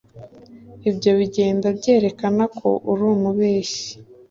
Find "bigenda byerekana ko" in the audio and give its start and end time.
1.19-2.69